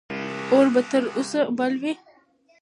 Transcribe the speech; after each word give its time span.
اور 0.53 0.65
به 0.73 0.81
تر 0.89 1.03
اوسه 1.17 1.39
بل 1.57 1.73
وي. 1.81 1.93